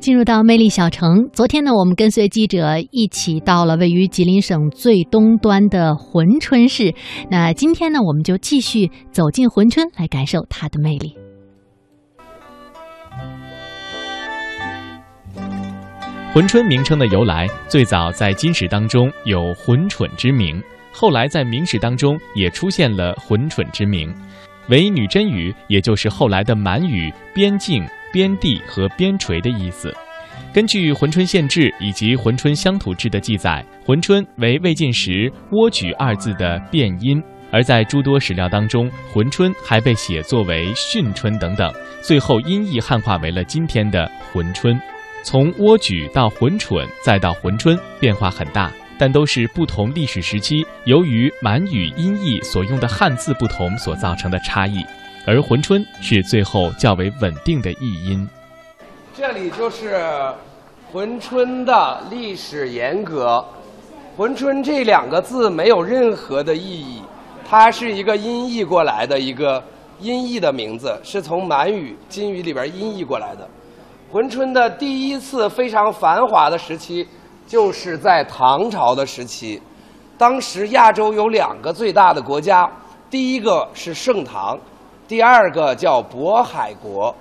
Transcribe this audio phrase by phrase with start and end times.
[0.00, 6.94] 进入到魅力小城，昨天呢，我们跟随记者一起到了位于吉林省最东端的珲春市。
[7.28, 11.16] 那今天呢，我们就继续走进珲春，来感受它的魅力。
[16.32, 20.62] 珲春名称的由来，最早在金史当中有珲蠢之名，
[20.92, 24.14] 后来在明史当中也出现了珲蠢之名，
[24.68, 27.84] 为女真语，也就是后来的满语“边境”。
[28.12, 29.94] 边地和边陲的意思。
[30.52, 44.80] 根据《珲春县志》以及《珲春乡土志》的记载，珲春为魏晋时“蜗举”二字的变音，而在诸多史料当中，珲春还被写作为训春等等，最后音译汉化为了今天的珲春。
[45.22, 54.82] 从蜗举到珲蠢，再到珲春，变化很大，但都是不同历史时期由于满语音译所用的汉字不同所造成的差异。
[55.28, 58.26] 而珲春是最后较为稳定的译音。
[59.14, 59.94] 这里就是
[60.90, 63.44] 珲春的历史沿革。
[64.16, 67.02] 珲春这两个字没有任何的意义，
[67.46, 69.62] 它是一个音译过来的一个
[70.00, 73.46] 音译的名字，是从满语、金语里边音译过来的。
[74.10, 77.06] 珲春的第一次非常繁华的时期，
[77.46, 79.60] 就是在唐朝的时期。
[80.16, 82.66] 当时亚洲有两个最大的国家，
[83.10, 84.58] 第一个是盛唐。
[85.08, 87.14] 第二个叫渤海国，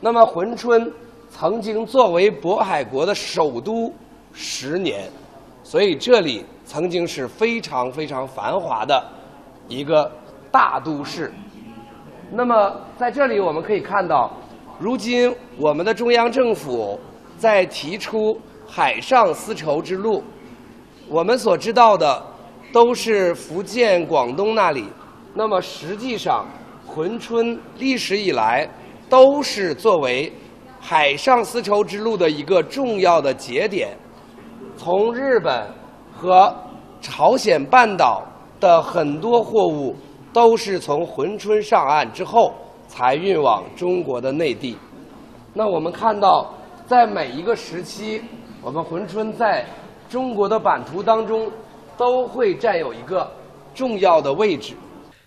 [0.00, 0.90] 那么珲春
[1.28, 3.92] 曾经作为渤海国的首都
[4.32, 5.10] 十年，
[5.62, 9.04] 所以这里曾经是非常非常繁华的
[9.68, 10.10] 一个
[10.50, 11.30] 大都市。
[12.32, 14.30] 那么在这里我们可以看到，
[14.78, 16.98] 如今我们的中央政府
[17.36, 20.24] 在提出海上丝绸之路，
[21.10, 22.22] 我们所知道的
[22.72, 24.86] 都是福建、广东那里，
[25.34, 26.46] 那么实际上。
[26.94, 28.68] 珲春历史以来
[29.08, 30.32] 都是作为
[30.80, 33.96] 海上丝绸之路的一个重要的节点，
[34.76, 35.66] 从日本
[36.12, 36.54] 和
[37.00, 38.22] 朝鲜半岛
[38.60, 39.96] 的很多货物
[40.32, 42.54] 都是从珲春上岸之后
[42.86, 44.78] 才运往中国的内地。
[45.52, 46.54] 那我们看到，
[46.86, 48.22] 在每一个时期，
[48.62, 49.66] 我们珲春在
[50.08, 51.50] 中国的版图当中
[51.96, 53.28] 都会占有一个
[53.74, 54.74] 重要的位置。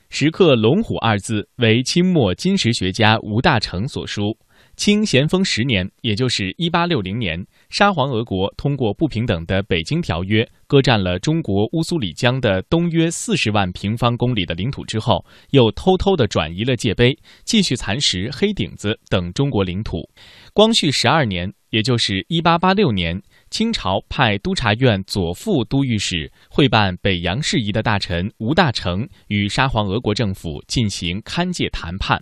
[0.09, 4.37] 石刻“龙虎”二字为清末金石学家吴大成所书。
[4.75, 20.07] 清咸丰十年，也就是一八六零年，沙皇俄国通过不平等的《北京条约》，割占了中国乌苏里江的东约四十万平方公里的领土之后，又偷偷地转移了界碑，继续蚕食黑顶子等中国领土。
[20.53, 23.19] 光绪十二年，也就是一八八六年。
[23.49, 32.21] 清朝派督察院左副都御史会办北洋事宜的大臣吴大成与沙皇俄国政府进行勘界谈判，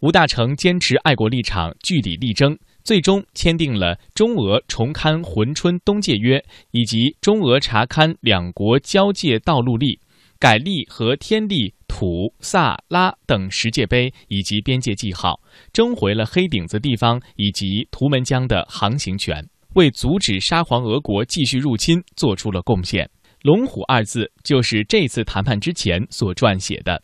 [0.00, 9.98] 吴大成坚持爱国立场，据理力争，最终签订了中俄重勘珲春东界约以及中俄查勘两国交界道路例，
[10.38, 15.40] 改立和天立土萨拉等十界碑以及边界记号，
[15.72, 19.48] 征回了黑顶子地方以及图们江的航行权。
[19.74, 23.08] 为阻止沙皇俄国继续入侵做出了贡献。
[23.42, 27.02] 龙虎二字就是这次谈判之前所撰写的。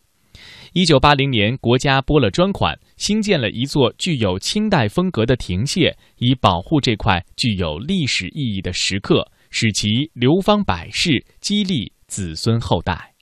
[0.73, 13.13] 一九八零年，国家拨了专款，新建了一座具有清代风格的亭榭，以保护这块具有历史意义的石刻，使其流芳百世，激励子孙后代。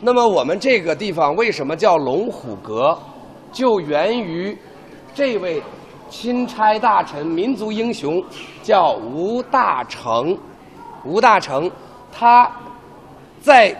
[0.00, 2.98] 那么，我们这个地方为什么叫龙虎阁？
[3.52, 4.56] 就源于
[5.14, 5.62] 这位。
[6.10, 8.22] 钦差大臣、民族英雄
[8.62, 10.36] 叫吴大成，
[11.04, 11.70] 吴大成，
[12.12, 12.50] 他
[13.40, 13.74] 在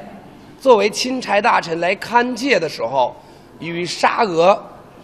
[0.60, 3.14] 作为钦差大臣来勘界的时候，
[3.58, 4.58] 与沙俄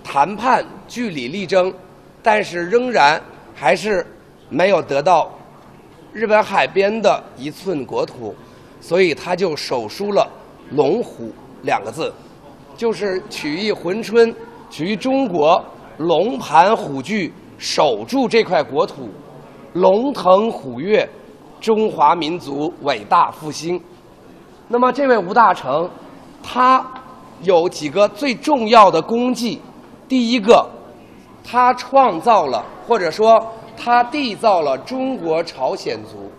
[0.05, 1.75] 谈判据理力争，
[2.23, 3.21] 但是仍然
[3.55, 4.07] 还是
[4.49, 5.29] 没有得到
[6.13, 8.33] 日本海边的一寸国土，
[8.81, 10.27] 所以他就手书了
[10.71, 11.33] “龙虎”
[11.63, 12.15] 两个字，
[12.77, 14.33] 就是取意珲春，
[14.71, 15.63] 取意中国。
[15.99, 19.09] 龙盘虎踞，守住这块国土，
[19.73, 21.09] 龙腾虎跃，
[21.59, 23.81] 中华民族伟大复兴。
[24.69, 25.89] 那么，这位吴大成，
[26.43, 26.85] 他
[27.43, 29.59] 有几个最重要的功绩。
[30.07, 30.69] 第一个，
[31.43, 33.45] 他创造了，或者说
[33.75, 36.31] 他缔造了中国朝鲜族。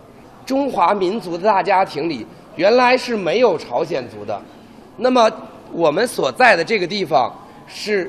[0.46, 4.40] 中华民族的大家庭里，原来是没有朝鲜族的。
[4.96, 5.28] 那么，
[5.72, 7.34] 我们所在的这个地方
[7.66, 8.08] 是。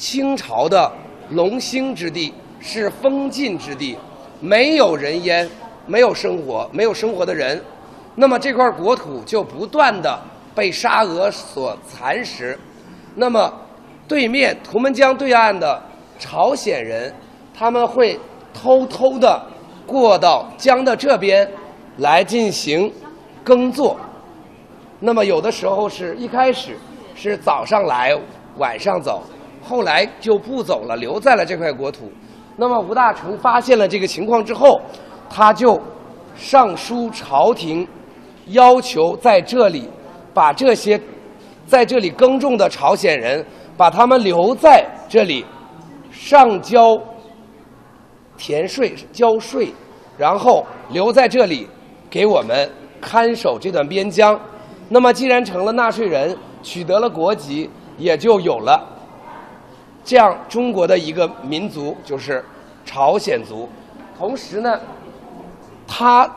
[0.00, 0.90] 清朝的
[1.28, 3.98] 龙兴之地是封禁之地，
[4.40, 5.46] 没有人烟，
[5.86, 7.62] 没有生活，没有生活的人，
[8.14, 10.18] 那么这块国土就不断的
[10.54, 12.58] 被沙俄所蚕食。
[13.14, 13.52] 那么，
[14.08, 15.80] 对面图们江对岸的
[16.18, 17.14] 朝鲜人，
[17.52, 18.18] 他们会
[18.54, 19.38] 偷偷的
[19.86, 21.46] 过到江的这边
[21.98, 22.90] 来进行
[23.44, 24.00] 耕作。
[24.98, 26.74] 那么有的时候是一开始
[27.14, 28.18] 是早上来，
[28.56, 29.22] 晚上走，
[29.62, 32.10] 后来就不走了，留在了这块国土。
[32.56, 34.80] 那么吴大成发现了这个情况之后，
[35.28, 35.80] 他就
[36.36, 37.86] 上书朝廷，
[38.46, 39.88] 要求在这里
[40.34, 41.00] 把这些
[41.66, 43.44] 在这里耕种的朝鲜人，
[43.76, 45.44] 把他们留在这里，
[46.10, 46.98] 上交
[48.36, 49.72] 田税、交税，
[50.18, 51.68] 然后留在这里
[52.10, 52.70] 给我们
[53.00, 54.38] 看守这段边疆。
[54.88, 58.82] 那么既然成了纳税人，取得了国籍，也就有了。
[60.10, 62.44] 这样，中国的一个民族就是
[62.84, 63.68] 朝鲜族。
[64.18, 64.80] 同时呢，
[65.86, 66.28] 他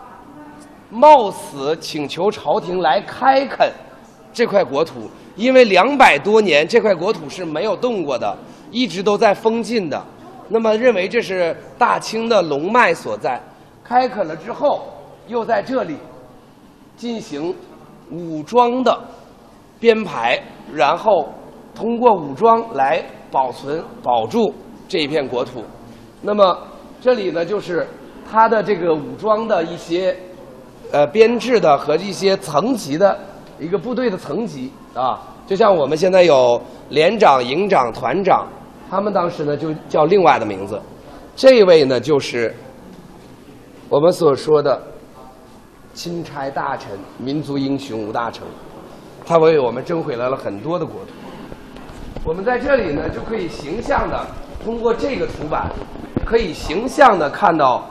[0.92, 3.68] 冒死请求朝廷来开垦
[4.32, 8.38] 这块国土，因为两百多年这块国土是没有动过的，
[8.70, 10.00] 一直都在封禁的。
[10.50, 13.42] 那么认为这是大清的龙脉所在。
[13.84, 14.84] 开垦了之后，
[15.28, 15.98] 又在这里
[16.96, 17.56] 进行
[18.12, 18.96] 武装的
[19.80, 20.40] 编排，
[20.72, 21.28] 然后
[21.74, 23.04] 通过武装来。
[23.34, 24.54] 保存保住
[24.88, 25.64] 这一片国土，
[26.22, 26.56] 那么
[27.02, 27.88] 这里呢，就是
[28.30, 30.16] 它的这个武装的一些
[30.92, 33.18] 呃编制的和一些层级的
[33.60, 38.48] 一个部队的层级啊，就像我们现在有连长、营长、团长，
[38.88, 40.80] 他们当时呢就叫另外的名字。
[41.36, 42.54] 这位呢就是
[43.90, 44.80] 我们所说的
[45.96, 48.46] 钦差大臣、民族英雄吴大成，
[49.26, 51.12] 他为我们争回来了很多的国土。
[52.26, 54.26] 我们在这里呢，就可以形象的
[54.64, 55.70] 通过这个图板，
[56.26, 57.86] 可以形象的看到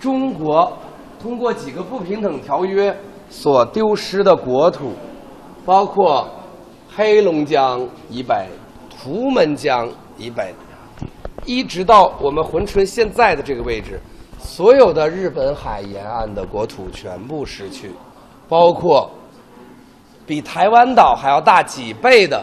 [0.00, 0.72] 中国
[1.22, 2.96] 通过几个不平等条约
[3.28, 4.92] 所丢失的国土，
[5.64, 6.28] 包括
[6.96, 8.48] 黑龙江以北、
[8.90, 9.88] 图们江
[10.18, 10.52] 以北，
[11.44, 14.00] 一直到我们珲春现在的这个位置，
[14.38, 17.92] 所有的日本海沿岸的国土全部失去，
[18.48, 19.08] 包括
[20.26, 22.42] 比台湾岛还要大几倍的。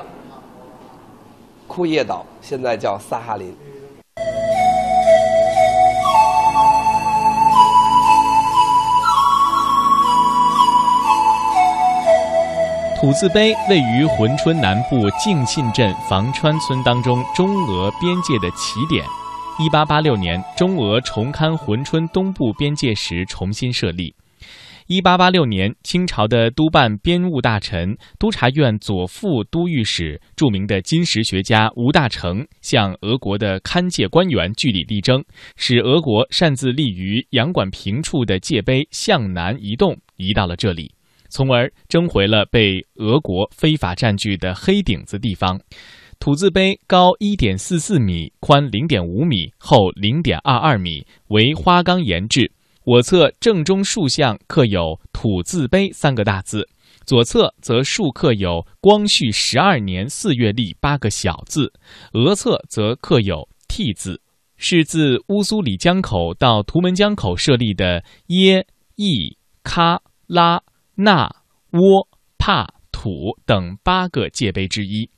[1.76, 3.52] 库页岛现在叫萨哈林。
[12.96, 19.04] 土字碑位于珲春南部敬信镇房川村当中中俄边界的起点。
[19.58, 24.14] 一八八六年，中俄重勘珲春东部边界时重新设立。
[24.88, 35.24] 一八八六年，清朝的督办边务大臣、督察院左副都御史、著名的金石学家吴大成向俄国的勘界官员据理力争，
[35.56, 40.92] 使俄国擅自立于杨管坪处的界碑向南移动，移到了这里，
[41.30, 45.58] 从而争回了被俄国非法占据的黑顶子地方。
[46.20, 52.52] 土字碑高一点四四米，宽零点五米，厚零点二二米，为花岗岩制。
[52.86, 56.68] 我侧正中竖向刻有“土字碑”三个大字，
[57.06, 61.72] 左侧则竖刻有“光绪十二年四月立”八个小字，
[62.12, 64.22] 额侧则刻有 “T” 字，
[64.58, 70.62] 是自乌苏里江口到图们江口设立的耶、义、喀、拉、
[70.96, 71.34] 纳、
[71.72, 72.08] 窝、
[72.38, 75.10] 帕、土等八个界碑之一。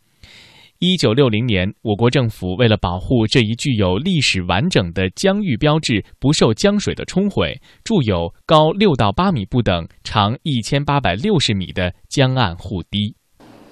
[0.79, 13.15] 一九六零年，我国政府为了保护这一具有历史完整的疆域标志不受江水的冲毁，筑有高六到八米不等、长一千八百六十米的江岸护堤。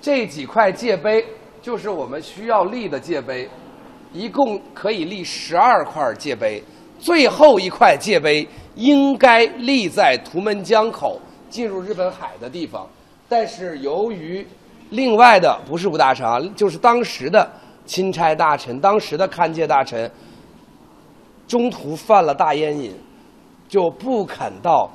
[0.02, 1.26] 这几块界碑
[1.62, 3.50] 就是我们需要立的界碑，
[4.14, 6.64] 一共可以立十二块界碑。
[7.00, 11.20] 最后一块界碑应该立在图们江口
[11.50, 12.88] 进入日本海的地方，
[13.28, 14.48] 但是由于
[14.94, 17.52] 另外的不是吴大成，就是当时的
[17.84, 20.10] 钦差大臣、当时的勘界大臣，
[21.48, 22.94] 中途犯了大烟瘾，
[23.68, 24.88] 就不肯到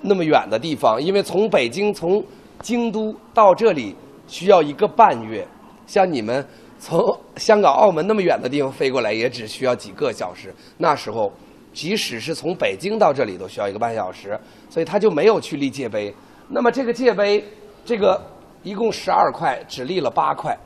[0.00, 2.24] 那么远的地方，因为从北京、从
[2.60, 3.96] 京都到这里
[4.28, 5.44] 需要一个半月，
[5.88, 6.46] 像你们
[6.78, 7.04] 从
[7.36, 10.54] 香港、澳门那么远的地方飞过来，也只需要几个小时。
[10.78, 11.32] 那时候，
[11.72, 14.38] 即使是从北京到这里，都需要一个半小时，
[14.68, 16.14] 所以他就没有去立界碑。
[16.46, 17.44] 那么这个界碑，
[17.84, 18.20] 这个。
[18.62, 20.56] 一共十二块，只立了八块，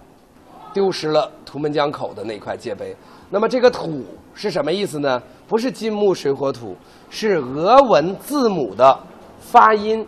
[0.73, 2.95] 丢失了图们江口的那块界碑。
[3.31, 5.23] 那么这个土是什么意思呢？
[5.47, 6.77] 不是金木水火土，
[7.11, 8.99] 是俄文字母的
[9.41, 10.07] 发音。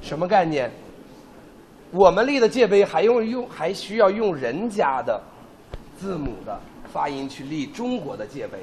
[0.00, 0.70] 什么概念？
[1.90, 5.20] 我们立的界碑还用用还需要用人家的
[5.96, 6.58] 字母的
[6.92, 8.58] 发音去立中国的界碑，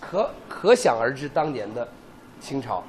[0.00, 1.86] 可可想而知当年的
[2.40, 2.82] 清朝。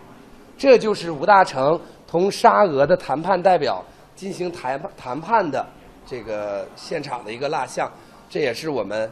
[0.57, 3.83] 这就是吴大成同沙俄的谈判代表。
[4.17, 5.63] 进行谈谈判的
[6.03, 7.89] 这个现场的一个蜡像，
[8.27, 9.09] 这也是我们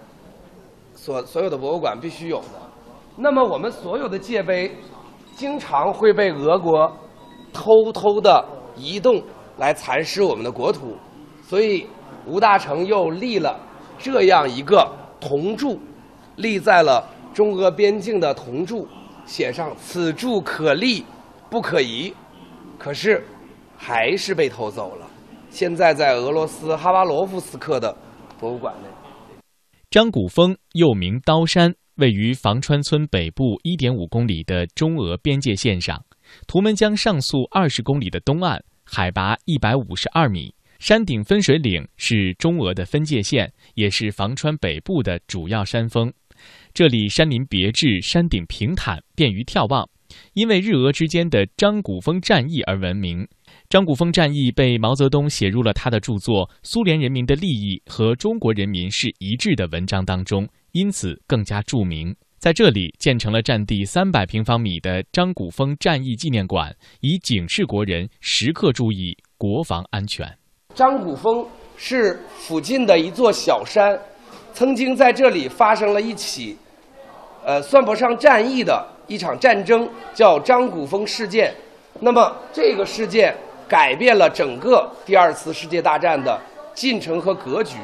[0.95, 2.59] 所所有的博物馆必须有的。
[3.15, 4.75] 那么我们所有的界碑，
[5.35, 6.91] 经常会被俄国
[7.53, 8.43] 偷偷的
[8.75, 9.21] 移动
[9.57, 10.97] 来蚕食我们的国土，
[11.47, 11.87] 所以
[12.25, 13.59] 吴大成又立了
[13.99, 15.79] 这样一个铜柱，
[16.37, 18.87] 立在了中俄边境的铜柱，
[19.25, 21.05] 写上“此柱可立，
[21.49, 22.13] 不可移”，
[22.79, 23.23] 可是
[23.77, 25.07] 还是被偷走了。
[25.49, 27.95] 现在在俄罗斯哈巴罗夫斯克的
[28.39, 28.89] 博物馆内。
[29.89, 36.03] 张古峰又名刀山，位于房川村北部一点五公里的中俄边界线上，
[36.47, 40.53] 图们江上溯二十公里的东岸，海拔一百五十二米。
[40.77, 46.11] 山顶分水岭是中俄的分界线，也是房川北部的主要山峰。
[46.73, 49.87] 这里山林别致，山顶平坦，便于眺望，
[50.33, 53.25] 因为日俄之间的张古峰战役而闻名。
[53.67, 62.15] 张古峰战役被毛泽东写入了他的著作《苏联人民的利益和中国人民是一致》的文章当中，因此更加著名。
[62.37, 70.31] 在这里建成了占地三百平方米的张古峰战役纪念馆，以警示国人时刻注意国防安全。
[70.75, 71.43] 张古峰
[71.75, 73.99] 是附近的一座小山，
[74.53, 76.55] 曾经在这里发生了一起，
[77.43, 81.51] 呃，算不上战役的一场战争，叫张古峰事件。
[81.99, 83.35] 那么这个事件。
[83.67, 86.39] 改变了整个第二次世界大战的
[86.73, 87.77] 进程和格局，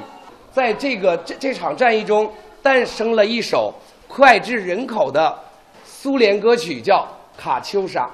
[0.51, 3.73] 在这个这这场战役中，诞生了一首
[4.07, 5.35] 脍炙人口的
[5.83, 7.07] 苏联歌曲，叫
[7.41, 8.05] 《卡秋莎》。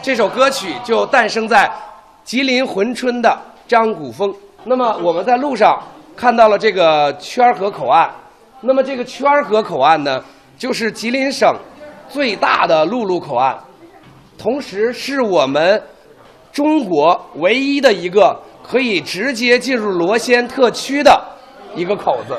[0.00, 1.70] 这首歌曲就诞生在
[2.24, 3.38] 吉林珲春的
[3.68, 4.34] 张古峰。
[4.64, 5.82] 那么我们在路上
[6.16, 8.10] 看到了这个圈河口岸，
[8.60, 10.22] 那么这个圈河口岸呢，
[10.56, 11.54] 就是吉林省
[12.08, 13.58] 最大的陆路口岸，
[14.38, 15.82] 同时是我们。
[16.52, 21.20] 中国唯一的一个可以直接进入罗仙特区的
[21.74, 22.36] 一个口子。